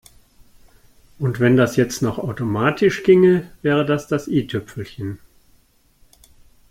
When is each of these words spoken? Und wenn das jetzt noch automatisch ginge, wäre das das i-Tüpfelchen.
Und 1.19 1.39
wenn 1.39 1.57
das 1.57 1.75
jetzt 1.75 2.01
noch 2.01 2.17
automatisch 2.17 3.03
ginge, 3.03 3.51
wäre 3.61 3.85
das 3.85 4.07
das 4.07 4.27
i-Tüpfelchen. 4.27 5.19